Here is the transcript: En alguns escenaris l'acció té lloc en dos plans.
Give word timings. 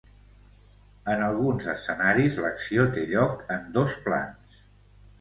En 1.15 1.21
alguns 1.25 1.69
escenaris 1.75 2.41
l'acció 2.47 2.89
té 2.99 3.07
lloc 3.15 3.47
en 3.61 3.73
dos 3.81 3.99
plans. 4.11 4.63